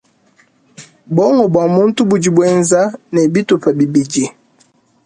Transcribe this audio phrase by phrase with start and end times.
[1.13, 4.25] Buongo bua muntu budi buenza ne bitupa bibidi.